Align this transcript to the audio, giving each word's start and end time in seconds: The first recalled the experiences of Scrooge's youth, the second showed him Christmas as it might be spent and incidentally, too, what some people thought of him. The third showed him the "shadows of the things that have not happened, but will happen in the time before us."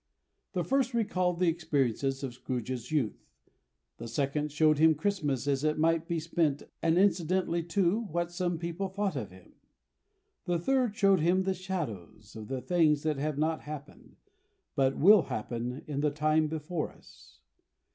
The 0.53 0.63
first 0.63 0.95
recalled 0.95 1.39
the 1.39 1.47
experiences 1.47 2.23
of 2.23 2.33
Scrooge's 2.33 2.91
youth, 2.91 3.29
the 3.97 4.07
second 4.07 4.51
showed 4.51 4.79
him 4.79 4.95
Christmas 4.95 5.45
as 5.45 5.63
it 5.63 5.77
might 5.77 6.07
be 6.07 6.19
spent 6.19 6.63
and 6.81 6.97
incidentally, 6.97 7.61
too, 7.61 8.05
what 8.09 8.31
some 8.31 8.57
people 8.57 8.87
thought 8.89 9.15
of 9.15 9.29
him. 9.29 9.53
The 10.45 10.57
third 10.57 10.95
showed 10.95 11.19
him 11.19 11.43
the 11.43 11.53
"shadows 11.53 12.35
of 12.35 12.47
the 12.47 12.61
things 12.61 13.03
that 13.03 13.17
have 13.17 13.37
not 13.37 13.61
happened, 13.61 14.15
but 14.75 14.97
will 14.97 15.21
happen 15.27 15.83
in 15.85 15.99
the 16.01 16.09
time 16.09 16.47
before 16.47 16.89
us." 16.89 17.39